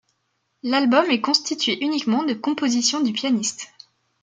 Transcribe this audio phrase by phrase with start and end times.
[0.63, 3.67] L’album est constitué uniquement de compositions du pianiste.